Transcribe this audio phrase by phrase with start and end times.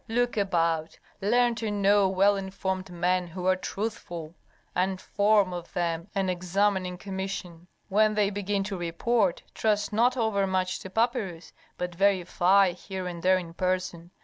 [0.07, 4.33] Look about, learn to know well informed men who are truthful,
[4.73, 7.67] and form of them an examining commission.
[7.87, 13.21] When they begin to report, trust not over much to papyrus, but verify here and
[13.21, 14.09] there in person.